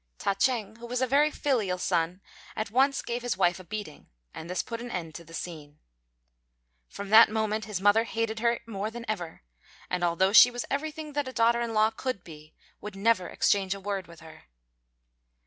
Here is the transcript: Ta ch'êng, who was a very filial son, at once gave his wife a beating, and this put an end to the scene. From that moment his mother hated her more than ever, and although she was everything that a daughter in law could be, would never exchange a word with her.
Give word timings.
Ta 0.17 0.33
ch'êng, 0.33 0.77
who 0.79 0.87
was 0.87 0.99
a 0.99 1.05
very 1.05 1.29
filial 1.29 1.77
son, 1.77 2.21
at 2.55 2.71
once 2.71 3.03
gave 3.03 3.21
his 3.21 3.37
wife 3.37 3.59
a 3.59 3.63
beating, 3.63 4.07
and 4.33 4.49
this 4.49 4.63
put 4.63 4.81
an 4.81 4.89
end 4.89 5.13
to 5.13 5.23
the 5.23 5.31
scene. 5.31 5.77
From 6.89 7.09
that 7.09 7.29
moment 7.29 7.65
his 7.65 7.79
mother 7.79 8.05
hated 8.05 8.39
her 8.39 8.61
more 8.65 8.89
than 8.89 9.05
ever, 9.07 9.43
and 9.91 10.03
although 10.03 10.33
she 10.33 10.49
was 10.49 10.65
everything 10.71 11.13
that 11.13 11.27
a 11.27 11.31
daughter 11.33 11.61
in 11.61 11.75
law 11.75 11.91
could 11.91 12.23
be, 12.23 12.55
would 12.81 12.95
never 12.95 13.27
exchange 13.27 13.75
a 13.75 13.79
word 13.79 14.07
with 14.07 14.21
her. 14.21 14.45